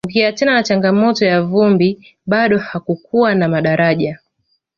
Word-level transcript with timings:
ukiachana 0.07 0.53
na 0.53 0.63
changamoto 0.63 1.25
ya 1.25 1.41
vumbi 1.41 2.15
bado 2.25 2.57
hakukuwa 2.57 3.35
na 3.35 3.47
madaraja 3.47 4.19